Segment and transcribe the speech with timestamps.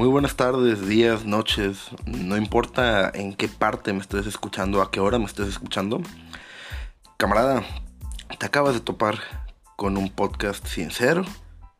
[0.00, 4.98] Muy buenas tardes, días, noches, no importa en qué parte me estés escuchando, a qué
[4.98, 6.00] hora me estés escuchando.
[7.18, 7.62] Camarada,
[8.38, 9.18] te acabas de topar
[9.76, 11.22] con un podcast sincero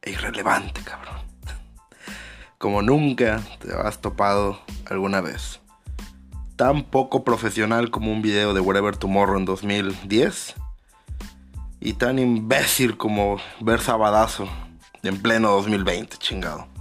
[0.03, 1.17] e irrelevante, cabrón.
[2.59, 4.61] Como nunca te has topado
[4.91, 5.61] alguna vez.
[6.57, 10.57] Tan poco profesional como un video de Whatever Tomorrow en 2010.
[11.81, 14.47] Y tan imbécil como ver Sabadazo
[15.03, 16.80] en pleno 2020, chingado.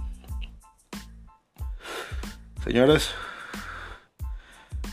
[2.64, 3.10] Señores,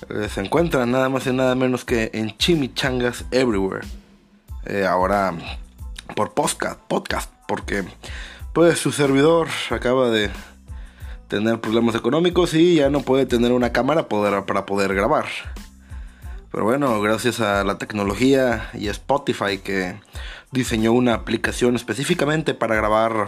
[0.10, 3.86] eh, se encuentran nada más y nada menos que en Chimichangas Everywhere.
[4.66, 5.34] Eh, ahora
[6.16, 7.84] por podcast, podcast, porque
[8.54, 10.30] pues su servidor acaba de
[11.28, 15.26] tener problemas económicos y ya no puede tener una cámara para poder grabar.
[16.52, 20.00] Pero bueno, gracias a la tecnología y Spotify que
[20.52, 23.28] diseñó una aplicación específicamente para grabar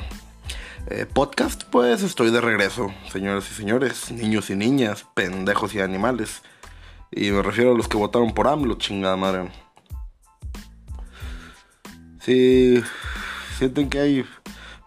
[0.90, 6.42] eh, podcast, pues estoy de regreso, señores y señores, niños y niñas, pendejos y animales.
[7.12, 9.52] Y me refiero a los que votaron por AMLO, chingada madre.
[12.20, 12.82] Si
[13.58, 14.26] sienten que hay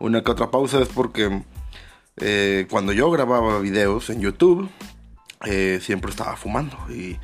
[0.00, 1.42] una que otra pausa es porque
[2.16, 4.68] eh, cuando yo grababa videos en YouTube,
[5.44, 6.76] eh, siempre estaba fumando.
[6.90, 7.18] Y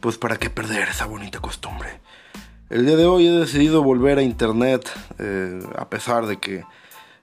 [0.00, 2.00] pues para qué perder esa bonita costumbre.
[2.68, 4.90] El día de hoy he decidido volver a internet,
[5.76, 6.64] a pesar de que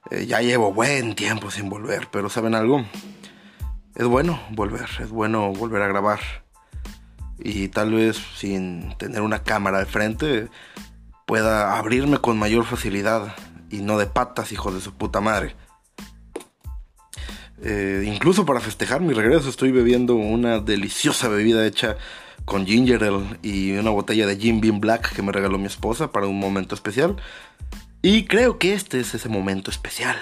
[0.09, 2.85] eh, ya llevo buen tiempo sin volver, pero ¿saben algo?
[3.95, 6.19] Es bueno volver, es bueno volver a grabar.
[7.37, 10.49] Y tal vez sin tener una cámara de frente
[11.25, 13.35] pueda abrirme con mayor facilidad
[13.69, 15.55] y no de patas, hijo de su puta madre.
[17.63, 21.95] Eh, incluso para festejar mi regreso estoy bebiendo una deliciosa bebida hecha
[22.43, 26.11] con ginger ale y una botella de Jim Beam Black que me regaló mi esposa
[26.11, 27.17] para un momento especial.
[28.03, 30.17] Y creo que este es ese momento especial.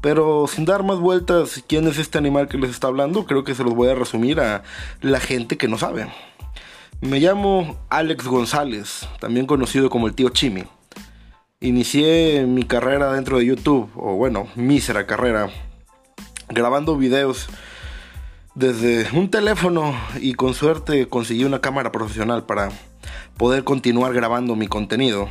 [0.00, 3.26] Pero sin dar más vueltas, ¿quién es este animal que les está hablando?
[3.26, 4.64] Creo que se los voy a resumir a
[5.00, 6.08] la gente que no sabe.
[7.00, 10.64] Me llamo Alex González, también conocido como el tío Chimi.
[11.60, 15.48] Inicié mi carrera dentro de YouTube, o bueno, mísera carrera,
[16.48, 17.48] grabando videos
[18.56, 22.70] desde un teléfono y con suerte conseguí una cámara profesional para
[23.36, 25.28] poder continuar grabando mi contenido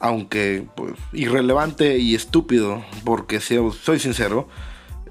[0.00, 4.48] aunque pues, irrelevante y estúpido, porque soy sincero,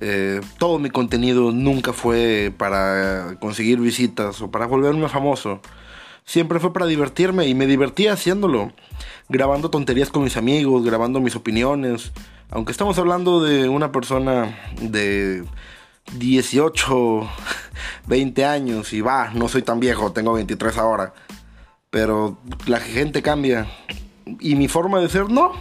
[0.02, 5.62] eh, todo mi contenido nunca fue para conseguir visitas o para volverme famoso.
[6.26, 8.72] Siempre fue para divertirme y me divertía haciéndolo,
[9.30, 12.12] grabando tonterías con mis amigos, grabando mis opiniones.
[12.52, 15.44] Aunque estamos hablando de una persona de
[16.18, 17.30] 18,
[18.08, 21.14] 20 años y va, no soy tan viejo, tengo 23 ahora.
[21.90, 23.68] Pero la gente cambia
[24.40, 25.54] y mi forma de ser no,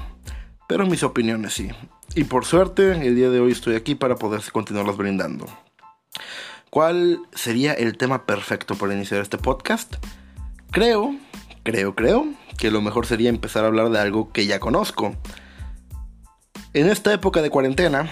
[0.69, 1.71] pero mis opiniones sí.
[2.15, 5.47] Y por suerte, el día de hoy estoy aquí para poder continuarlas brindando.
[6.71, 9.95] ¿Cuál sería el tema perfecto para iniciar este podcast?
[10.71, 11.15] Creo,
[11.63, 12.27] creo, creo
[12.59, 15.17] que lo mejor sería empezar a hablar de algo que ya conozco.
[16.75, 18.11] En esta época de cuarentena,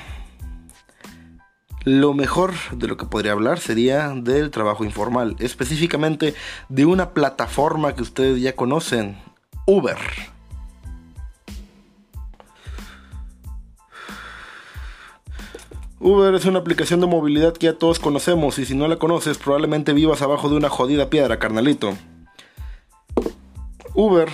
[1.84, 6.34] lo mejor de lo que podría hablar sería del trabajo informal, específicamente
[6.68, 9.18] de una plataforma que ustedes ya conocen,
[9.66, 9.98] Uber.
[15.98, 19.38] Uber es una aplicación de movilidad que ya todos conocemos y si no la conoces
[19.38, 21.96] probablemente vivas abajo de una jodida piedra, carnalito.
[23.94, 24.28] Uber,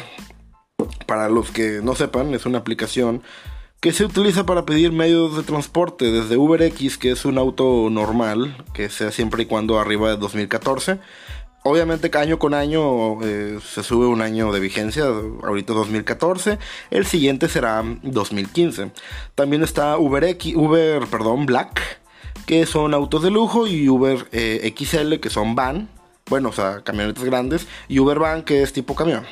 [1.06, 3.22] para los que no sepan, es una aplicación
[3.80, 8.56] que se utiliza para pedir medios de transporte desde UberX, que es un auto normal,
[8.74, 10.98] que sea siempre y cuando arriba de 2014,
[11.64, 16.58] Obviamente año con año eh, se sube un año de vigencia, ahorita 2014,
[16.90, 18.90] el siguiente será 2015.
[19.36, 21.80] También está Uber, X, Uber perdón, Black,
[22.46, 25.88] que son autos de lujo, y Uber eh, XL, que son van,
[26.28, 29.24] bueno, o sea, camionetas grandes, y Uber Van, que es tipo camión.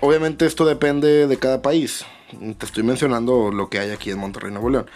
[0.00, 2.04] Obviamente esto depende de cada país.
[2.58, 4.90] Te estoy mencionando lo que hay aquí en Monterrey, Nuevo León.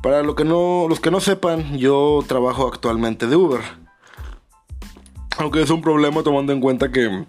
[0.00, 3.81] Para lo que no, los que no sepan, yo trabajo actualmente de Uber.
[5.38, 7.24] Aunque es un problema tomando en cuenta que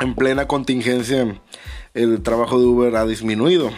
[0.00, 1.40] en plena contingencia
[1.94, 3.70] el trabajo de Uber ha disminuido.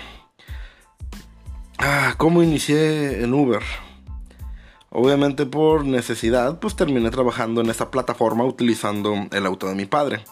[1.79, 3.62] Ah, ¿Cómo inicié en Uber?
[4.91, 10.25] Obviamente por necesidad, pues terminé trabajando en esta plataforma utilizando el auto de mi padre.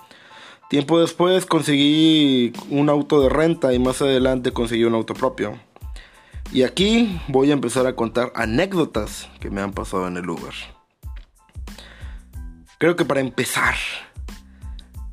[0.68, 5.58] Tiempo después conseguí un auto de renta y más adelante conseguí un auto propio.
[6.52, 10.77] Y aquí voy a empezar a contar anécdotas que me han pasado en el Uber.
[12.78, 13.74] Creo que para empezar,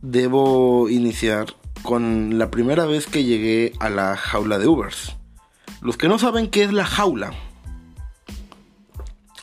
[0.02, 5.16] debo iniciar con la primera vez que llegué a la jaula de Ubers.
[5.82, 7.34] Los que no saben qué es la jaula,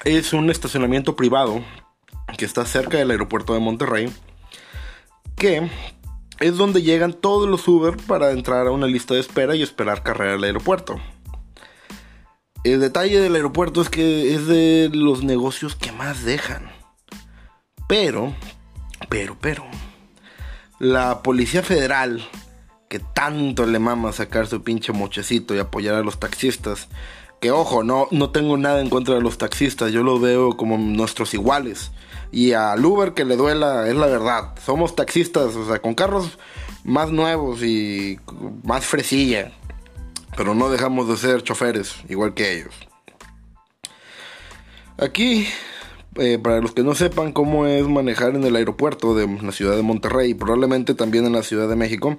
[0.04, 1.62] es un estacionamiento privado
[2.36, 4.12] que está cerca del aeropuerto de Monterrey,
[5.36, 5.68] que
[6.40, 10.02] es donde llegan todos los Uber para entrar a una lista de espera y esperar
[10.02, 11.00] carrera al aeropuerto.
[12.64, 16.81] El detalle del aeropuerto es que es de los negocios que más dejan.
[17.92, 18.32] Pero,
[19.10, 19.66] pero, pero,
[20.78, 22.26] la Policía Federal,
[22.88, 26.88] que tanto le mama sacar su pinche mochecito y apoyar a los taxistas,
[27.38, 30.78] que ojo, no, no tengo nada en contra de los taxistas, yo los veo como
[30.78, 31.90] nuestros iguales.
[32.30, 34.54] Y al Uber que le duela, es la verdad.
[34.64, 36.38] Somos taxistas, o sea, con carros
[36.84, 38.18] más nuevos y
[38.64, 39.52] más fresilla.
[40.34, 42.74] Pero no dejamos de ser choferes, igual que ellos.
[44.96, 45.46] Aquí,
[46.16, 49.76] eh, para los que no sepan cómo es manejar en el aeropuerto de la ciudad
[49.76, 52.18] de Monterrey y probablemente también en la Ciudad de México,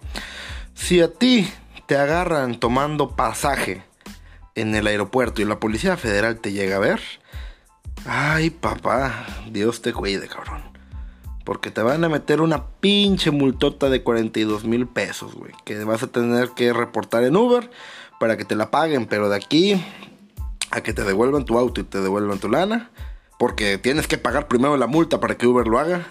[0.73, 1.47] si a ti
[1.85, 3.83] te agarran tomando pasaje
[4.55, 7.01] en el aeropuerto y la Policía Federal te llega a ver,
[8.05, 10.61] ay papá, Dios te cuide, cabrón.
[11.43, 15.51] Porque te van a meter una pinche multota de 42 mil pesos, güey.
[15.65, 17.69] Que vas a tener que reportar en Uber
[18.17, 19.07] para que te la paguen.
[19.07, 19.83] Pero de aquí
[20.71, 22.91] a que te devuelvan tu auto y te devuelvan tu lana.
[23.43, 26.07] Porque tienes que pagar primero la multa para que Uber lo haga.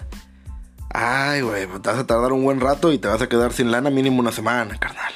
[0.90, 3.70] Ay, güey, te vas a tardar un buen rato y te vas a quedar sin
[3.70, 5.14] lana mínimo una semana, carnal.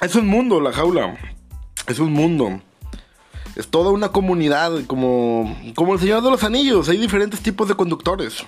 [0.00, 1.18] Es un mundo la jaula.
[1.88, 2.60] Es un mundo.
[3.56, 6.88] Es toda una comunidad, como, como el Señor de los Anillos.
[6.88, 8.46] Hay diferentes tipos de conductores.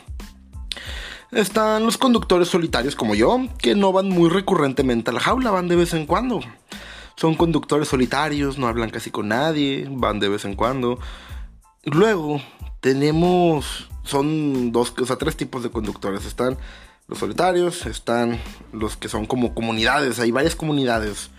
[1.33, 5.67] Están los conductores solitarios como yo, que no van muy recurrentemente a la jaula, van
[5.67, 6.39] de vez en cuando.
[7.17, 11.01] Son conductores solitarios, no hablan casi con nadie, van de vez en cuando.
[11.85, 12.41] Luego
[12.81, 16.25] tenemos, son dos, o sea, tres tipos de conductores.
[16.25, 16.57] Están
[17.09, 18.41] los solitarios, están
[18.73, 21.31] los que son como comunidades, hay varias comunidades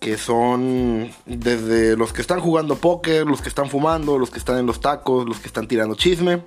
[0.00, 4.58] que son desde los que están jugando póker, los que están fumando, los que están
[4.58, 6.42] en los tacos, los que están tirando chisme.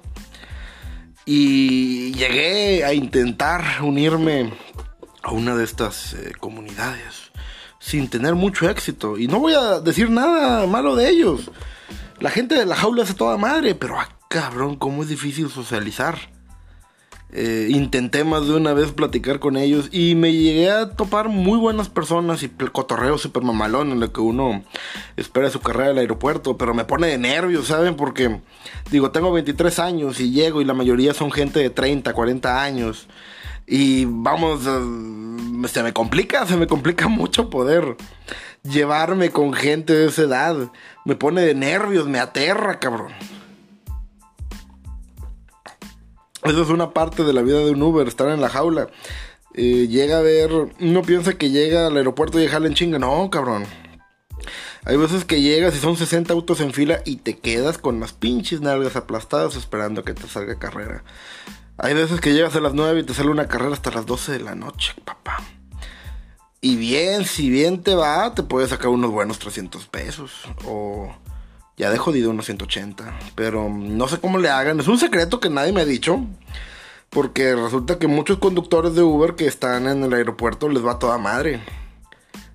[1.25, 4.53] Y llegué a intentar unirme
[5.21, 7.31] a una de estas eh, comunidades
[7.79, 9.17] sin tener mucho éxito.
[9.17, 11.51] Y no voy a decir nada malo de ellos.
[12.21, 16.19] La gente de la jaula hace toda madre, pero ah, cabrón, cómo es difícil socializar.
[17.31, 21.57] Eh, intenté más de una vez platicar con ellos y me llegué a topar muy
[21.57, 24.63] buenas personas y cotorreo super mamalón en lo que uno
[25.17, 27.95] espera su carrera al aeropuerto, pero me pone de nervios, ¿saben?
[27.95, 28.39] Porque
[28.91, 33.07] digo, tengo 23 años y llego y la mayoría son gente de 30, 40 años
[33.65, 37.95] y vamos, eh, se me complica, se me complica mucho poder
[38.63, 40.71] llevarme con gente de esa edad.
[41.05, 43.11] Me pone de nervios, me aterra, cabrón.
[46.43, 48.87] Eso es una parte de la vida de un Uber, estar en la jaula.
[49.53, 52.99] Eh, llega a ver, uno piensa que llega al aeropuerto y dejarle en chinga.
[52.99, 53.65] No, cabrón.
[54.83, 58.13] Hay veces que llegas y son 60 autos en fila y te quedas con las
[58.13, 61.03] pinches nalgas aplastadas esperando que te salga carrera.
[61.77, 64.33] Hay veces que llegas a las 9 y te sale una carrera hasta las 12
[64.33, 65.37] de la noche, papá.
[66.63, 70.31] Y bien, si bien te va, te puedes sacar unos buenos 300 pesos.
[70.63, 71.11] O
[71.75, 73.19] ya de jodido unos 180.
[73.33, 74.79] Pero no sé cómo le hagan.
[74.79, 76.23] Es un secreto que nadie me ha dicho.
[77.09, 81.17] Porque resulta que muchos conductores de Uber que están en el aeropuerto les va toda
[81.17, 81.61] madre.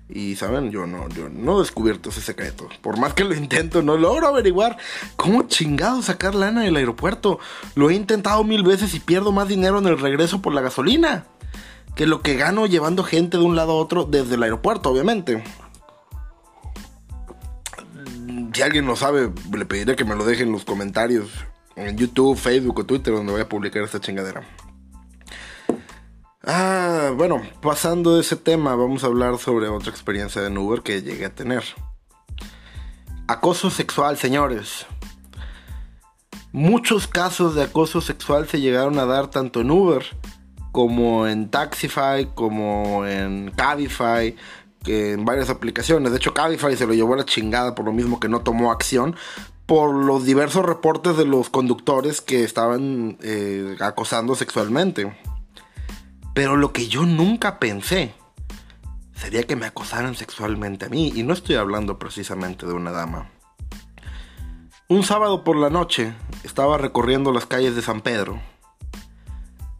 [0.07, 2.69] Y saben, yo no, yo no he descubierto ese secreto.
[2.81, 4.77] Por más que lo intento, no logro averiguar
[5.17, 7.39] cómo chingado sacar lana del aeropuerto.
[7.75, 11.25] Lo he intentado mil veces y pierdo más dinero en el regreso por la gasolina.
[11.97, 15.43] Que lo que gano llevando gente de un lado a otro desde el aeropuerto, obviamente
[18.57, 21.29] si alguien lo sabe, le pediré que me lo deje en los comentarios
[21.75, 24.41] en YouTube, Facebook o Twitter donde voy a publicar esta chingadera.
[26.43, 31.03] Ah, bueno, pasando de ese tema, vamos a hablar sobre otra experiencia de Uber que
[31.03, 31.63] llegué a tener.
[33.27, 34.87] Acoso sexual, señores.
[36.51, 40.03] Muchos casos de acoso sexual se llegaron a dar tanto en Uber
[40.77, 44.35] como en Taxify, como en Cabify,
[44.85, 46.11] en varias aplicaciones.
[46.11, 48.71] De hecho, Cabify se lo llevó a la chingada por lo mismo que no tomó
[48.71, 49.15] acción.
[49.65, 55.17] Por los diversos reportes de los conductores que estaban eh, acosando sexualmente.
[56.35, 58.13] Pero lo que yo nunca pensé
[59.15, 61.11] sería que me acosaran sexualmente a mí.
[61.15, 63.31] Y no estoy hablando precisamente de una dama.
[64.89, 68.39] Un sábado por la noche estaba recorriendo las calles de San Pedro.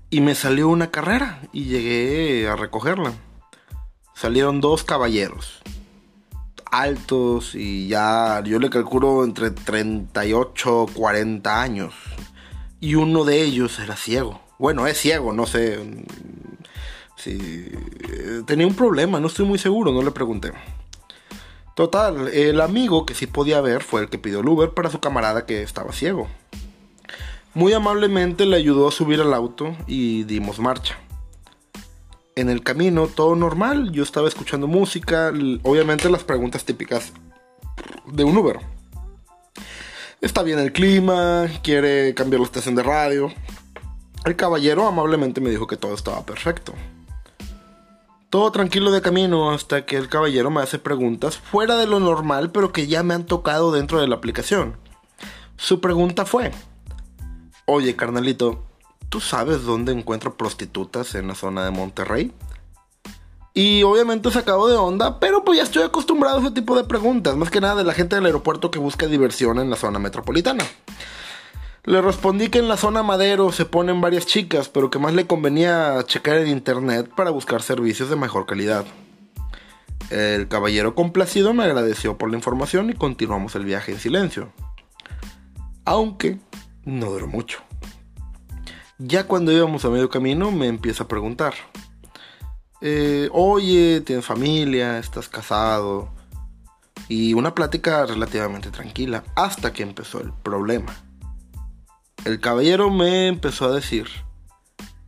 [0.09, 3.13] Y me salió una carrera y llegué a recogerla.
[4.13, 5.61] Salieron dos caballeros
[6.71, 11.93] altos y ya yo le calculo entre 38 40 años.
[12.79, 14.41] Y uno de ellos era ciego.
[14.59, 15.79] Bueno es ciego no sé
[17.15, 17.71] si
[18.45, 20.51] tenía un problema no estoy muy seguro no le pregunté.
[21.75, 24.99] Total, el amigo que sí podía ver fue el que pidió el Uber para su
[24.99, 26.27] camarada que estaba ciego.
[27.57, 30.95] Muy amablemente le ayudó a subir al auto y dimos marcha.
[32.35, 35.33] En el camino todo normal, yo estaba escuchando música,
[35.63, 37.13] obviamente las preguntas típicas
[38.05, 38.59] de un Uber.
[40.21, 43.33] Está bien el clima, quiere cambiar la estación de radio.
[44.23, 46.75] El caballero amablemente me dijo que todo estaba perfecto.
[48.29, 52.51] Todo tranquilo de camino hasta que el caballero me hace preguntas fuera de lo normal,
[52.51, 54.77] pero que ya me han tocado dentro de la aplicación.
[55.55, 56.51] Su pregunta fue,
[57.69, 58.63] Oye, carnalito,
[59.09, 62.31] ¿tú sabes dónde encuentro prostitutas en la zona de Monterrey?
[63.53, 66.85] Y obviamente se acabó de onda, pero pues ya estoy acostumbrado a ese tipo de
[66.85, 69.99] preguntas, más que nada de la gente del aeropuerto que busca diversión en la zona
[69.99, 70.63] metropolitana.
[71.83, 75.27] Le respondí que en la zona Madero se ponen varias chicas, pero que más le
[75.27, 78.85] convenía checar en internet para buscar servicios de mejor calidad.
[80.09, 84.53] El caballero complacido me agradeció por la información y continuamos el viaje en silencio.
[85.83, 86.39] Aunque
[86.87, 87.59] no duró mucho.
[88.97, 91.53] Ya cuando íbamos a medio camino me empieza a preguntar.
[92.81, 96.09] Eh, oye, tienes familia, estás casado.
[97.09, 100.95] Y una plática relativamente tranquila hasta que empezó el problema.
[102.25, 104.07] El caballero me empezó a decir.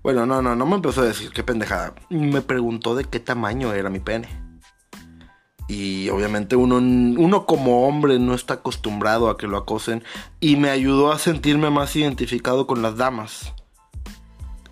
[0.03, 1.93] Bueno, no, no, no me empezó a decir, qué pendejada.
[2.09, 4.48] Me preguntó de qué tamaño era mi pene.
[5.69, 10.03] Y obviamente uno, uno como hombre no está acostumbrado a que lo acosen.
[10.39, 13.53] Y me ayudó a sentirme más identificado con las damas.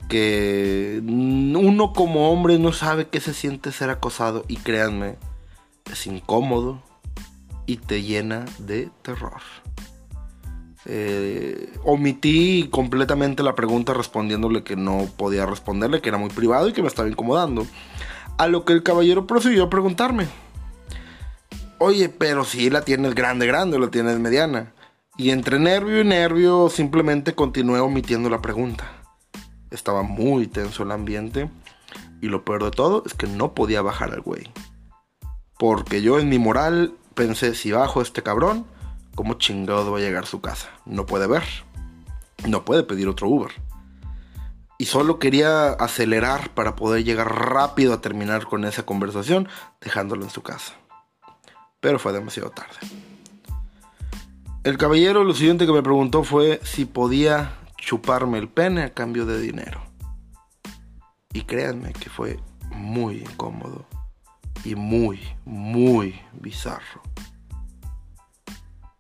[0.09, 4.43] Que uno como hombre no sabe qué se siente ser acosado.
[4.47, 5.17] Y créanme,
[5.91, 6.81] es incómodo
[7.67, 9.41] y te llena de terror.
[10.85, 16.73] Eh, omití completamente la pregunta respondiéndole que no podía responderle, que era muy privado y
[16.73, 17.67] que me estaba incomodando.
[18.39, 20.27] A lo que el caballero prosiguió a preguntarme.
[21.79, 24.73] Oye, pero si la tienes grande, grande, o la tienes mediana.
[25.15, 29.03] Y entre nervio y nervio simplemente continué omitiendo la pregunta.
[29.69, 31.51] Estaba muy tenso el ambiente.
[32.19, 34.51] Y lo peor de todo es que no podía bajar al güey.
[35.59, 38.65] Porque yo en mi moral pensé, si bajo este cabrón,
[39.13, 40.69] ¿cómo chingado va a llegar a su casa?
[40.85, 41.43] No puede ver.
[42.47, 43.51] No puede pedir otro Uber.
[44.79, 49.47] Y solo quería acelerar para poder llegar rápido a terminar con esa conversación,
[49.79, 50.73] dejándolo en su casa
[51.79, 52.77] pero fue demasiado tarde.
[54.63, 59.25] El caballero lo siguiente que me preguntó fue si podía chuparme el pene a cambio
[59.25, 59.81] de dinero.
[61.31, 62.39] Y créanme que fue
[62.71, 63.85] muy incómodo
[64.65, 67.01] y muy, muy bizarro.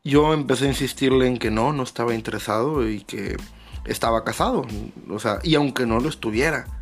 [0.03, 3.35] Yo empecé a insistirle en que no, no estaba interesado y que
[3.83, 4.65] estaba casado.
[5.09, 6.76] O sea, y aunque no lo estuviera,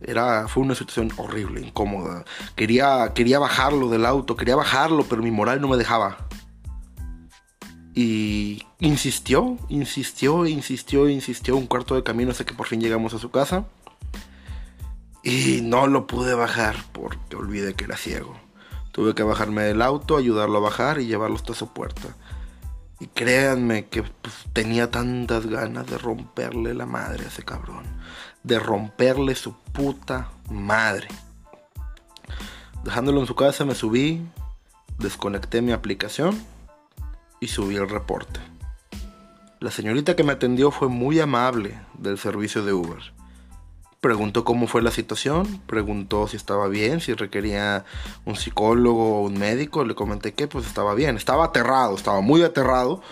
[0.00, 2.24] era, fue una situación horrible, incómoda.
[2.54, 6.18] Quería, quería bajarlo del auto, quería bajarlo, pero mi moral no me dejaba.
[7.94, 13.18] Y insistió, insistió, insistió, insistió un cuarto de camino hasta que por fin llegamos a
[13.18, 13.64] su casa.
[15.22, 18.38] Y no lo pude bajar porque olvidé que era ciego.
[18.92, 22.14] Tuve que bajarme del auto, ayudarlo a bajar y llevarlo hasta su puerta.
[23.00, 27.84] Y créanme que pues, tenía tantas ganas de romperle la madre a ese cabrón
[28.46, 31.08] de romperle su puta madre.
[32.84, 34.24] Dejándolo en su casa me subí,
[34.98, 36.40] desconecté mi aplicación
[37.40, 38.38] y subí el reporte.
[39.58, 43.12] La señorita que me atendió fue muy amable del servicio de Uber.
[44.00, 47.84] Preguntó cómo fue la situación, preguntó si estaba bien, si requería
[48.24, 49.84] un psicólogo o un médico.
[49.84, 51.16] Le comenté que pues estaba bien.
[51.16, 53.02] Estaba aterrado, estaba muy aterrado,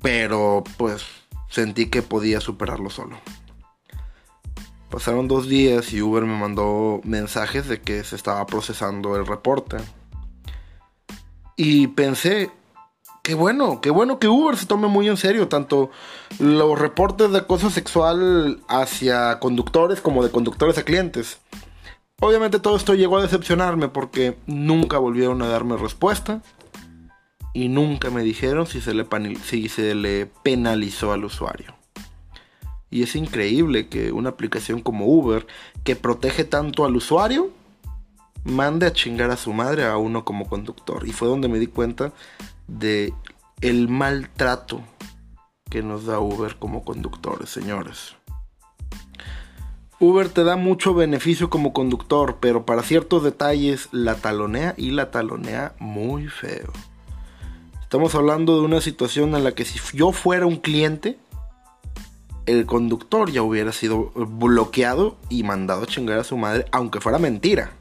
[0.00, 1.04] pero pues
[1.48, 3.18] sentí que podía superarlo solo.
[4.94, 9.78] Pasaron dos días y Uber me mandó mensajes de que se estaba procesando el reporte.
[11.56, 12.52] Y pensé,
[13.24, 15.90] qué bueno, qué bueno que Uber se tome muy en serio tanto
[16.38, 21.40] los reportes de acoso sexual hacia conductores como de conductores a clientes.
[22.20, 26.40] Obviamente todo esto llegó a decepcionarme porque nunca volvieron a darme respuesta
[27.52, 29.08] y nunca me dijeron si se le,
[29.42, 31.73] si se le penalizó al usuario.
[32.94, 35.48] Y es increíble que una aplicación como Uber,
[35.82, 37.50] que protege tanto al usuario,
[38.44, 41.04] mande a chingar a su madre a uno como conductor.
[41.04, 42.12] Y fue donde me di cuenta
[42.68, 43.12] de
[43.60, 44.80] el maltrato
[45.68, 48.14] que nos da Uber como conductores, señores.
[49.98, 55.10] Uber te da mucho beneficio como conductor, pero para ciertos detalles la talonea y la
[55.10, 56.72] talonea muy feo.
[57.82, 61.18] Estamos hablando de una situación en la que si yo fuera un cliente,
[62.46, 67.18] el conductor ya hubiera sido bloqueado y mandado a chingar a su madre, aunque fuera
[67.18, 67.72] mentira.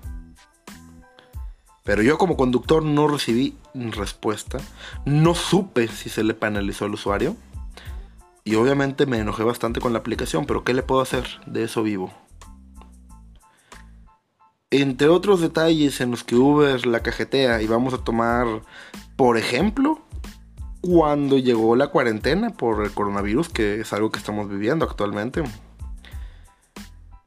[1.83, 4.59] Pero yo como conductor no recibí respuesta.
[5.05, 7.35] No supe si se le penalizó al usuario.
[8.45, 11.25] Y obviamente me enojé bastante con la aplicación, pero ¿qué le puedo hacer?
[11.45, 12.13] De eso vivo.
[14.69, 18.47] Entre otros detalles en los que Uber la cajetea y vamos a tomar,
[19.15, 20.01] por ejemplo,
[20.83, 25.41] cuando llegó la cuarentena por el coronavirus, que es algo que estamos viviendo actualmente.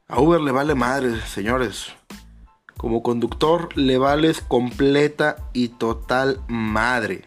[0.08, 1.86] A Uber le vale madre, señores.
[2.76, 7.24] Como conductor le vales completa y total madre.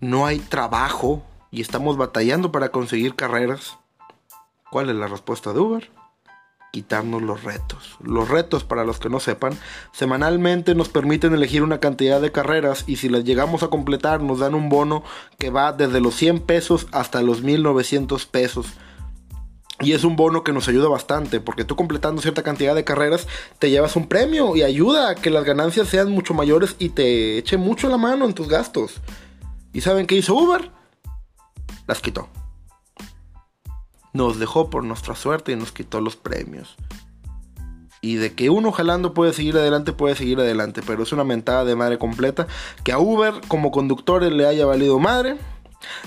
[0.00, 3.78] No hay trabajo y estamos batallando para conseguir carreras.
[4.70, 5.90] ¿Cuál es la respuesta de Uber?
[6.72, 7.96] Quitarnos los retos.
[8.02, 9.52] Los retos, para los que no sepan,
[9.92, 14.40] semanalmente nos permiten elegir una cantidad de carreras y si las llegamos a completar nos
[14.40, 15.04] dan un bono
[15.38, 18.66] que va desde los 100 pesos hasta los 1900 pesos
[19.82, 23.26] y es un bono que nos ayuda bastante, porque tú completando cierta cantidad de carreras
[23.58, 27.38] te llevas un premio y ayuda a que las ganancias sean mucho mayores y te
[27.38, 29.00] eche mucho la mano en tus gastos.
[29.72, 30.70] ¿Y saben qué hizo Uber?
[31.86, 32.28] Las quitó.
[34.12, 36.76] Nos dejó por nuestra suerte y nos quitó los premios.
[38.00, 40.82] Y de que uno jalando puede seguir adelante, puede seguir adelante.
[40.84, 42.48] Pero es una mentada de madre completa.
[42.82, 45.38] Que a Uber como conductores le haya valido madre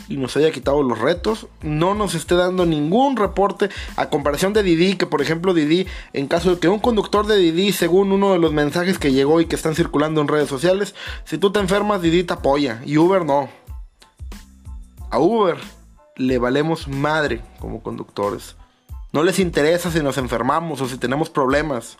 [0.07, 4.63] y nos haya quitado los retos, no nos esté dando ningún reporte a comparación de
[4.63, 8.33] Didi, que por ejemplo Didi, en caso de que un conductor de Didi, según uno
[8.33, 10.95] de los mensajes que llegó y que están circulando en redes sociales,
[11.25, 13.49] si tú te enfermas, Didi te apoya y Uber no.
[15.09, 15.57] A Uber
[16.15, 18.55] le valemos madre como conductores.
[19.11, 21.97] No les interesa si nos enfermamos o si tenemos problemas.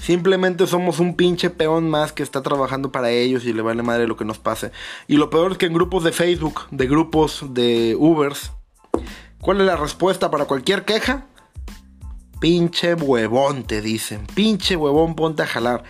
[0.00, 4.06] Simplemente somos un pinche peón más que está trabajando para ellos y le vale madre
[4.06, 4.72] lo que nos pase.
[5.08, 8.52] Y lo peor es que en grupos de Facebook, de grupos de Ubers,
[9.40, 11.26] ¿cuál es la respuesta para cualquier queja?
[12.40, 14.26] Pinche huevón, te dicen.
[14.34, 15.84] Pinche huevón, ponte a jalar.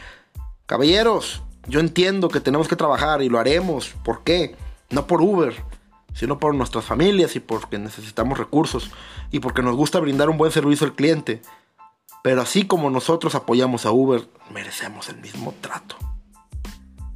[0.66, 3.94] Caballeros, yo entiendo que tenemos que trabajar y lo haremos.
[4.04, 4.54] ¿Por qué?
[4.90, 5.56] No por Uber,
[6.14, 8.90] sino por nuestras familias y porque necesitamos recursos
[9.30, 11.42] y porque nos gusta brindar un buen servicio al cliente.
[12.22, 15.96] Pero así como nosotros apoyamos a Uber, merecemos el mismo trato.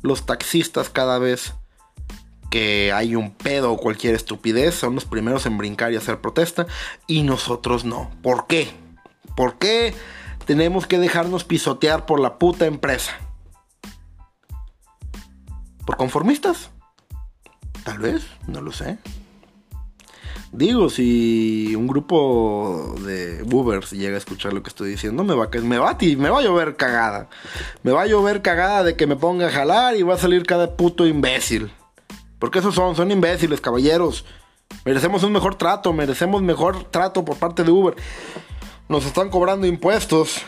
[0.03, 1.55] Los taxistas cada vez
[2.51, 6.67] que hay un pedo o cualquier estupidez son los primeros en brincar y hacer protesta
[7.07, 8.11] y nosotros no.
[8.23, 8.71] ¿Por qué?
[9.37, 9.95] ¿Por qué
[10.45, 13.13] tenemos que dejarnos pisotear por la puta empresa?
[15.87, 16.71] ¿Por conformistas?
[17.85, 18.99] Tal vez, no lo sé.
[20.53, 25.45] Digo, si un grupo de boobers llega a escuchar lo que estoy diciendo, me va,
[25.45, 27.29] a, me, va me va a llover cagada.
[27.83, 30.45] Me va a llover cagada de que me ponga a jalar y va a salir
[30.45, 31.71] cada puto imbécil.
[32.39, 34.25] Porque esos son, son imbéciles, caballeros.
[34.85, 37.95] Merecemos un mejor trato, merecemos mejor trato por parte de Uber.
[38.89, 40.43] Nos están cobrando impuestos.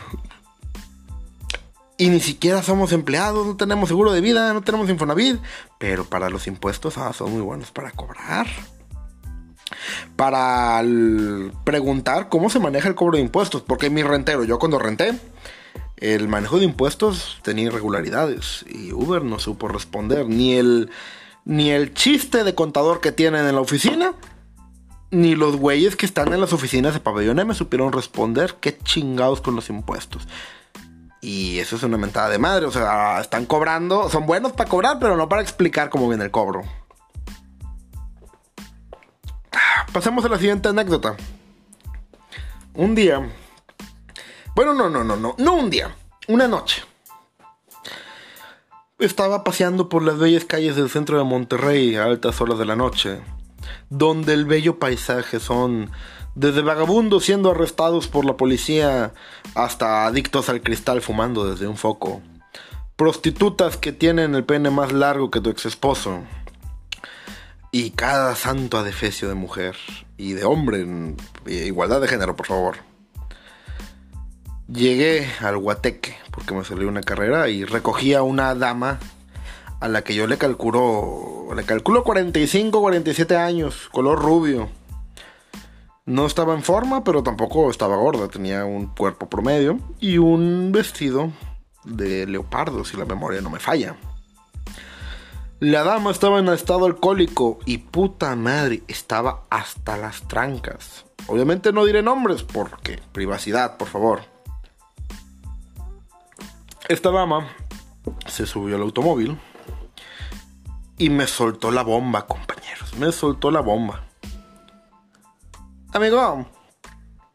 [2.00, 5.38] Y ni siquiera somos empleados, no tenemos seguro de vida, no tenemos Infonavit.
[5.78, 8.46] Pero para los impuestos ah, son muy buenos para cobrar
[10.16, 10.82] para
[11.64, 13.60] preguntar cómo se maneja el cobro de impuestos.
[13.60, 15.12] Porque mi rentero, yo cuando renté,
[15.98, 20.26] el manejo de impuestos tenía irregularidades y Uber no supo responder.
[20.26, 20.88] Ni el,
[21.44, 24.14] ni el chiste de contador que tienen en la oficina,
[25.10, 29.42] ni los güeyes que están en las oficinas de pabellón me supieron responder qué chingados
[29.42, 30.26] con los impuestos.
[31.20, 32.66] Y eso es una mentada de madre.
[32.66, 36.30] O sea, están cobrando, son buenos para cobrar, pero no para explicar cómo viene el
[36.30, 36.62] cobro.
[39.92, 41.16] Pasemos a la siguiente anécdota.
[42.74, 43.28] Un día.
[44.54, 45.34] Bueno, no, no, no, no.
[45.36, 45.94] No un día.
[46.28, 46.84] Una noche.
[48.98, 52.76] Estaba paseando por las bellas calles del centro de Monterrey a altas horas de la
[52.76, 53.20] noche.
[53.88, 55.90] Donde el bello paisaje son
[56.40, 59.12] desde vagabundos siendo arrestados por la policía
[59.54, 62.22] hasta adictos al cristal fumando desde un foco.
[62.96, 66.20] Prostitutas que tienen el pene más largo que tu ex esposo
[67.70, 69.76] y cada santo adefesio de mujer
[70.16, 70.86] y de hombre,
[71.46, 72.76] igualdad de género, por favor.
[74.66, 78.98] Llegué al Guateque porque me salió una carrera y recogí a una dama
[79.78, 84.79] a la que yo le calculo, le calculo 45, 47 años, color rubio.
[86.06, 91.30] No estaba en forma, pero tampoco estaba gorda, tenía un cuerpo promedio y un vestido
[91.84, 93.96] de leopardo, si la memoria no me falla.
[95.60, 101.04] La dama estaba en estado alcohólico y puta madre, estaba hasta las trancas.
[101.26, 104.22] Obviamente no diré nombres porque privacidad, por favor.
[106.88, 107.46] Esta dama
[108.26, 109.38] se subió al automóvil
[110.96, 112.96] y me soltó la bomba, compañeros.
[112.96, 114.09] Me soltó la bomba.
[115.92, 116.46] Amigo,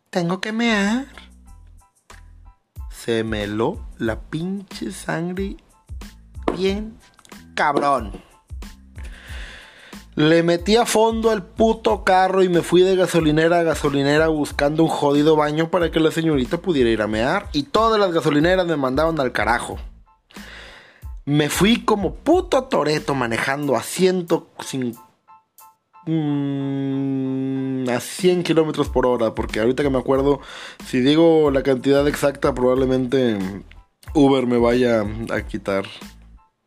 [0.09, 1.07] tengo que mear.
[2.89, 5.57] Se meló la pinche sangre
[6.55, 6.97] bien
[7.53, 8.13] cabrón.
[10.15, 14.83] Le metí a fondo al puto carro y me fui de gasolinera a gasolinera buscando
[14.83, 17.49] un jodido baño para que la señorita pudiera ir a mear.
[17.51, 19.77] Y todas las gasolineras me mandaban al carajo.
[21.25, 25.04] Me fui como puto toreto manejando a 150
[26.05, 29.35] mm, a 100 kilómetros por hora.
[29.35, 30.41] Porque ahorita que me acuerdo,
[30.85, 33.37] si digo la cantidad exacta, probablemente
[34.13, 35.85] Uber me vaya a quitar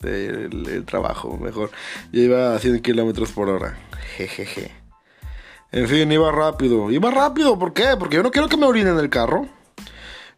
[0.03, 1.71] el, trabajo, mejor.
[2.13, 3.77] Yo iba a 100 kilómetros por hora.
[4.17, 4.73] Jejeje.
[5.73, 6.91] En fin, iba rápido.
[6.91, 7.97] Iba rápido, ¿por qué?
[7.99, 9.47] Porque yo no quiero que me orinen el carro.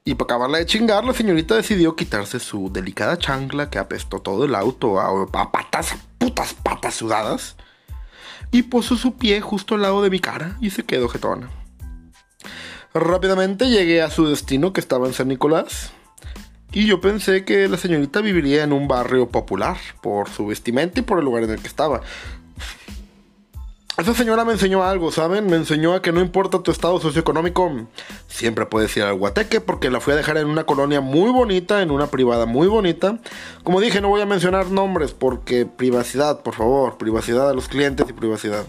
[0.05, 4.45] Y para acabarla de chingar, la señorita decidió quitarse su delicada chancla que apestó todo
[4.45, 7.57] el auto a, patas, putas patas sudadas.
[8.53, 11.49] Y puso su pie justo al lado de mi cara y se quedó jetona.
[12.93, 15.93] Rápidamente llegué a su destino que estaba en San Nicolás.
[16.73, 21.03] Y yo pensé que la señorita viviría en un barrio popular por su vestimenta y
[21.03, 22.01] por el lugar en el que estaba.
[24.01, 25.45] Esa señora me enseñó algo, ¿saben?
[25.45, 27.87] Me enseñó a que no importa tu estado socioeconómico,
[28.29, 31.83] siempre puedes ir al Guateque porque la fui a dejar en una colonia muy bonita,
[31.83, 33.19] en una privada muy bonita.
[33.63, 38.07] Como dije, no voy a mencionar nombres porque privacidad, por favor, privacidad a los clientes
[38.09, 38.65] y privacidad.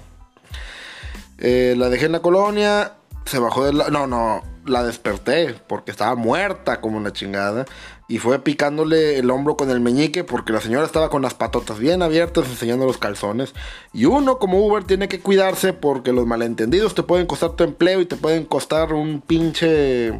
[1.37, 3.89] Eh, la dejé en la colonia, se bajó de la...
[3.89, 7.65] No, no, la desperté porque estaba muerta como una chingada.
[8.11, 11.79] Y fue picándole el hombro con el meñique porque la señora estaba con las patotas
[11.79, 13.53] bien abiertas enseñando los calzones.
[13.93, 18.01] Y uno como Uber tiene que cuidarse porque los malentendidos te pueden costar tu empleo
[18.01, 20.11] y te pueden costar un pinche...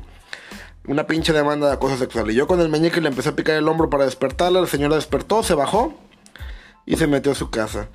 [0.88, 2.32] Una pinche demanda de acoso sexual.
[2.32, 4.62] Y yo con el meñique le empecé a picar el hombro para despertarla.
[4.62, 5.94] La señora despertó, se bajó
[6.86, 7.90] y se metió a su casa.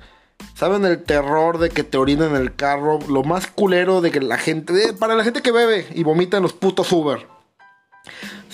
[0.53, 2.99] ¿Saben el terror de que te orinen en el carro?
[3.09, 4.93] Lo más culero de que la gente.
[4.93, 7.25] para la gente que bebe y vomita en los putos Uber.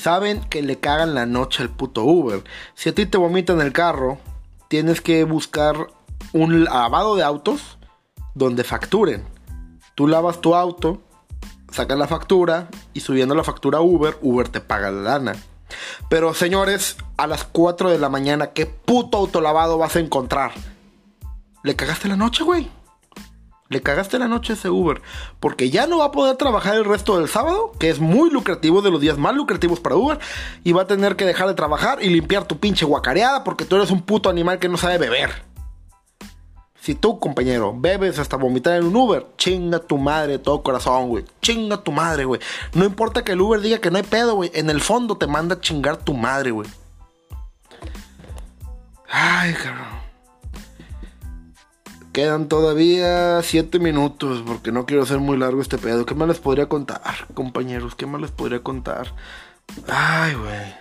[0.03, 2.43] Saben que le cagan la noche al puto Uber.
[2.75, 4.17] Si a ti te vomita en el carro,
[4.67, 5.87] tienes que buscar
[6.33, 7.77] un lavado de autos
[8.35, 9.23] donde facturen.
[9.95, 11.01] Tú lavas tu auto,
[11.71, 15.35] sacas la factura y subiendo la factura a Uber, Uber te paga la lana.
[16.09, 20.51] Pero señores, a las 4 de la mañana, ¿qué puto autolavado vas a encontrar?
[21.63, 22.69] Le cagaste la noche, güey.
[23.73, 25.01] Le cagaste la noche a ese Uber.
[25.39, 28.83] Porque ya no va a poder trabajar el resto del sábado, que es muy lucrativo,
[28.83, 30.19] de los días más lucrativos para Uber.
[30.63, 33.75] Y va a tener que dejar de trabajar y limpiar tu pinche guacareada porque tú
[33.77, 35.31] eres un puto animal que no sabe beber.
[36.79, 41.09] Si tú, compañero, bebes hasta vomitar en un Uber, chinga tu madre de todo corazón,
[41.09, 41.25] güey.
[41.41, 42.41] Chinga tu madre, güey.
[42.73, 44.51] No importa que el Uber diga que no hay pedo, güey.
[44.53, 46.69] En el fondo te manda a chingar tu madre, güey.
[49.09, 50.02] Ay, cabrón.
[52.13, 56.05] Quedan todavía 7 minutos porque no quiero hacer muy largo este pedo.
[56.05, 57.95] ¿Qué más les podría contar, compañeros?
[57.95, 59.15] ¿Qué más les podría contar?
[59.87, 60.75] Ay, güey.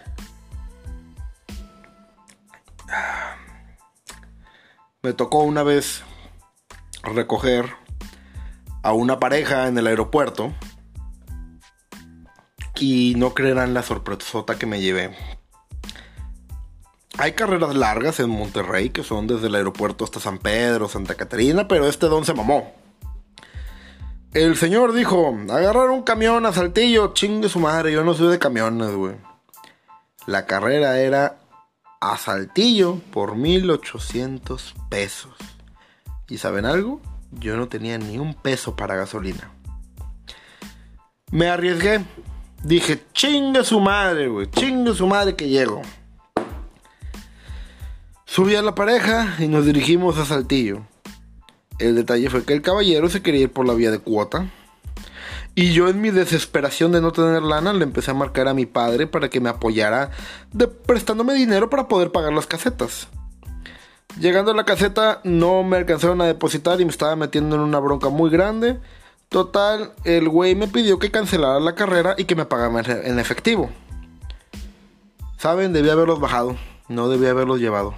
[5.00, 6.02] Me tocó una vez
[7.02, 7.70] recoger
[8.82, 10.52] a una pareja en el aeropuerto.
[12.78, 15.16] Y no creerán la sorpresota que me llevé.
[17.18, 21.68] Hay carreras largas en Monterrey que son desde el aeropuerto hasta San Pedro, Santa Catarina,
[21.68, 22.72] pero este don se mamó.
[24.32, 28.38] El señor dijo, agarrar un camión a Saltillo, chingue su madre, yo no soy de
[28.38, 29.16] camiones, güey.
[30.26, 31.38] La carrera era
[32.00, 35.34] a Saltillo por 1800 pesos.
[36.28, 37.02] ¿Y saben algo?
[37.30, 39.50] Yo no tenía ni un peso para gasolina.
[41.30, 42.04] Me arriesgué.
[42.64, 45.82] Dije, chingue su madre, güey, chingue su madre que llego.
[48.32, 50.86] Subí a la pareja y nos dirigimos a Saltillo.
[51.78, 54.50] El detalle fue que el caballero se quería ir por la vía de cuota.
[55.54, 58.64] Y yo en mi desesperación de no tener lana le empecé a marcar a mi
[58.64, 60.12] padre para que me apoyara
[60.50, 63.08] de, prestándome dinero para poder pagar las casetas.
[64.18, 67.80] Llegando a la caseta no me alcanzaron a depositar y me estaba metiendo en una
[67.80, 68.80] bronca muy grande.
[69.28, 73.70] Total, el güey me pidió que cancelara la carrera y que me pagara en efectivo.
[75.36, 76.56] Saben, debía haberlos bajado,
[76.88, 77.94] no debía haberlos llevado.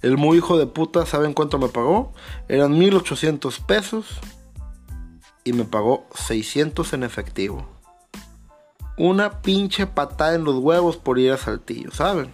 [0.00, 2.12] El muy hijo de puta, ¿saben cuánto me pagó?
[2.48, 4.06] Eran 1800 pesos
[5.44, 7.66] y me pagó 600 en efectivo.
[8.96, 12.30] Una pinche patada en los huevos por ir a Saltillo, ¿saben?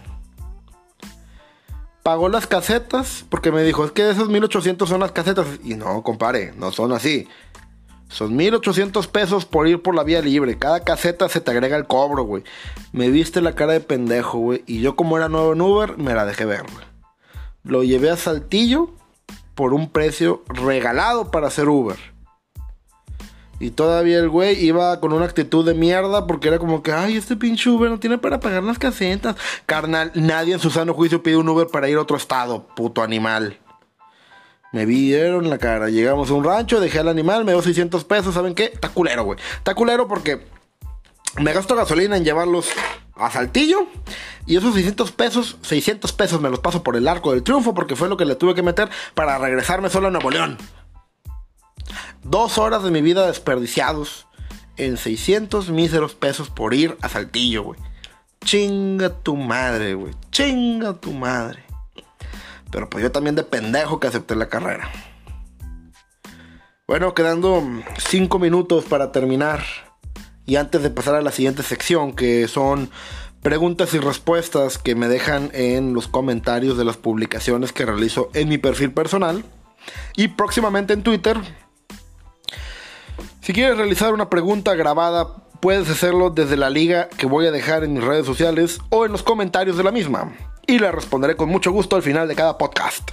[2.03, 5.47] Pagó las casetas porque me dijo, es que esos 1800 son las casetas.
[5.63, 7.27] Y no, compare, no son así.
[8.09, 10.57] Son 1800 pesos por ir por la vía libre.
[10.59, 12.43] Cada caseta se te agrega el cobro, güey.
[12.91, 14.63] Me viste la cara de pendejo, güey.
[14.67, 16.65] Y yo, como era nuevo en Uber, me la dejé ver.
[17.65, 18.91] Lo llevé a Saltillo
[19.55, 21.97] por un precio regalado para hacer Uber.
[23.59, 27.15] Y todavía el güey iba con una actitud de mierda porque era como que, ay,
[27.15, 29.35] este pinche Uber no tiene para pagar las casetas.
[29.65, 33.01] Carnal, nadie en su sano juicio pide un Uber para ir a otro estado, puto
[33.01, 33.57] animal.
[34.73, 35.89] Me vieron la cara.
[35.89, 38.33] Llegamos a un rancho, dejé al animal, me dio 600 pesos.
[38.33, 38.65] ¿Saben qué?
[38.65, 39.39] Está culero, güey.
[39.57, 40.45] Está culero porque
[41.39, 42.69] me gasto gasolina en llevarlos
[43.15, 43.87] a Saltillo.
[44.45, 47.95] Y esos 600 pesos, 600 pesos me los paso por el arco del triunfo porque
[47.95, 50.57] fue lo que le tuve que meter para regresarme solo a Nuevo León.
[52.23, 54.27] Dos horas de mi vida desperdiciados
[54.77, 57.79] en 600 míseros pesos por ir a Saltillo, güey.
[58.43, 60.13] Chinga tu madre, güey.
[60.31, 61.63] Chinga tu madre.
[62.71, 64.91] Pero pues yo también de pendejo que acepté la carrera.
[66.87, 67.63] Bueno, quedando
[67.97, 69.63] 5 minutos para terminar.
[70.45, 72.89] Y antes de pasar a la siguiente sección, que son
[73.41, 78.49] preguntas y respuestas que me dejan en los comentarios de las publicaciones que realizo en
[78.49, 79.43] mi perfil personal.
[80.15, 81.37] Y próximamente en Twitter.
[83.41, 85.27] Si quieres realizar una pregunta grabada,
[85.59, 89.11] puedes hacerlo desde la liga que voy a dejar en mis redes sociales o en
[89.11, 90.33] los comentarios de la misma.
[90.67, 93.11] Y la responderé con mucho gusto al final de cada podcast.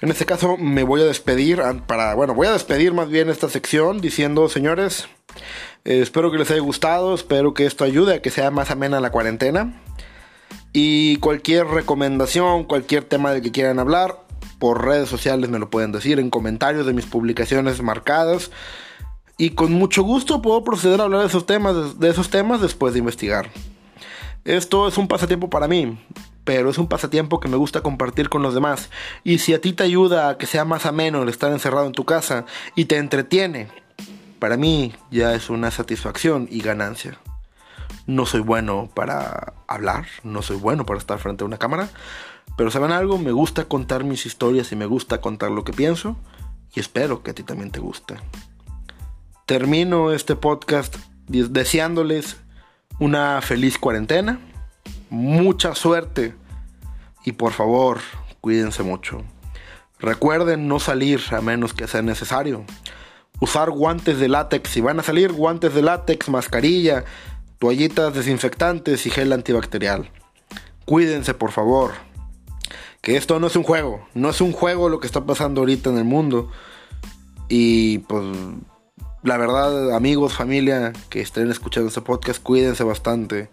[0.00, 3.48] En este caso me voy a despedir para, bueno, voy a despedir más bien esta
[3.48, 5.08] sección diciendo, señores,
[5.84, 9.00] eh, espero que les haya gustado, espero que esto ayude a que sea más amena
[9.00, 9.82] la cuarentena.
[10.72, 14.20] Y cualquier recomendación, cualquier tema del que quieran hablar,
[14.60, 18.52] por redes sociales me lo pueden decir, en comentarios de mis publicaciones marcadas.
[19.36, 22.92] Y con mucho gusto puedo proceder a hablar de esos temas, de esos temas después
[22.92, 23.50] de investigar.
[24.44, 25.98] Esto es un pasatiempo para mí,
[26.48, 28.88] pero es un pasatiempo que me gusta compartir con los demás.
[29.22, 31.92] Y si a ti te ayuda a que sea más ameno el estar encerrado en
[31.92, 33.68] tu casa y te entretiene,
[34.38, 37.18] para mí ya es una satisfacción y ganancia.
[38.06, 41.90] No soy bueno para hablar, no soy bueno para estar frente a una cámara,
[42.56, 46.16] pero saben algo, me gusta contar mis historias y me gusta contar lo que pienso
[46.74, 48.14] y espero que a ti también te guste.
[49.44, 52.38] Termino este podcast deseándoles
[52.98, 54.40] una feliz cuarentena,
[55.10, 56.34] mucha suerte
[57.24, 57.98] y por favor
[58.40, 59.22] cuídense mucho.
[60.00, 62.64] Recuerden no salir a menos que sea necesario.
[63.40, 64.70] Usar guantes de látex.
[64.70, 67.04] Si van a salir, guantes de látex, mascarilla,
[67.58, 70.10] toallitas desinfectantes y gel antibacterial.
[70.84, 71.92] Cuídense, por favor.
[73.00, 74.06] Que esto no es un juego.
[74.14, 76.50] No es un juego lo que está pasando ahorita en el mundo.
[77.48, 78.24] Y pues,
[79.22, 83.50] la verdad, amigos, familia que estén escuchando este podcast, cuídense bastante.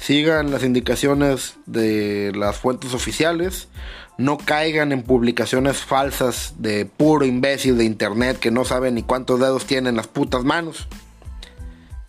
[0.00, 3.68] Sigan las indicaciones de las fuentes oficiales.
[4.16, 9.38] No caigan en publicaciones falsas de puro imbécil de internet que no saben ni cuántos
[9.38, 10.88] dedos tienen las putas manos.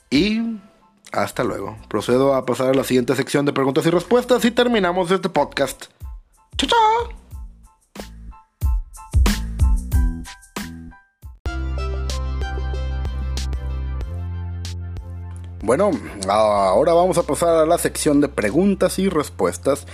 [0.09, 0.41] Y
[1.11, 1.77] hasta luego.
[1.89, 5.85] Procedo a pasar a la siguiente sección de preguntas y respuestas y terminamos este podcast.
[6.57, 7.20] ¡Chao, chao!
[15.71, 15.91] Bueno,
[16.27, 19.87] ahora vamos a pasar a la sección de preguntas y respuestas.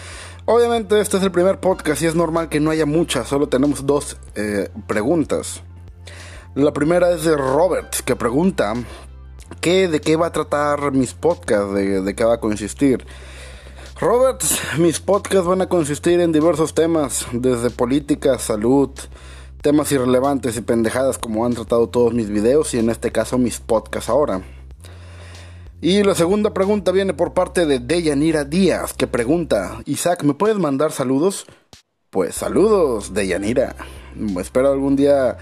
[0.46, 3.86] Obviamente este es el primer podcast y es normal que no haya muchas, solo tenemos
[3.86, 5.62] dos eh, preguntas.
[6.56, 8.74] La primera es de Robert, que pregunta
[9.62, 13.06] ¿qué, de qué va a tratar mis podcasts, de, de qué va a consistir.
[14.00, 14.42] Robert,
[14.80, 18.90] mis podcasts van a consistir en diversos temas, desde política, salud,
[19.62, 23.60] temas irrelevantes y pendejadas como han tratado todos mis videos y en este caso mis
[23.60, 24.42] podcasts ahora.
[25.80, 30.58] Y la segunda pregunta viene por parte de Deyanira Díaz, que pregunta, Isaac, ¿me puedes
[30.58, 31.46] mandar saludos?
[32.10, 33.76] Pues saludos, Deyanira.
[34.40, 35.38] Espero algún día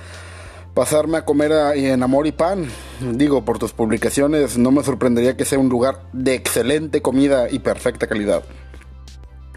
[0.73, 2.67] pasarme a comer en Amor y Pan.
[3.13, 7.59] Digo, por tus publicaciones no me sorprendería que sea un lugar de excelente comida y
[7.59, 8.43] perfecta calidad.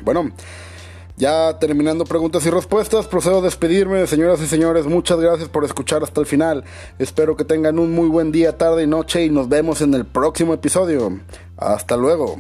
[0.05, 0.31] Bueno,
[1.19, 4.87] ya terminando preguntas y respuestas, procedo a despedirme, señoras y señores.
[4.87, 6.65] Muchas gracias por escuchar hasta el final.
[6.99, 10.05] Espero que tengan un muy buen día, tarde y noche y nos vemos en el
[10.05, 11.21] próximo episodio.
[11.57, 12.37] Hasta luego.